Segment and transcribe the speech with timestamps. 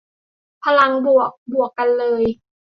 [0.63, 2.23] พลังบวก บวกกันเลย